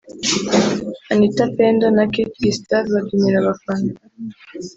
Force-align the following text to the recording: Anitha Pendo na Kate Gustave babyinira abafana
Anitha 1.11 1.45
Pendo 1.57 1.85
na 1.95 2.05
Kate 2.13 2.37
Gustave 2.43 2.87
babyinira 2.95 3.37
abafana 3.39 3.91